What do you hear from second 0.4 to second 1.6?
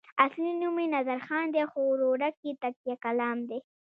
نوم یې نظرخان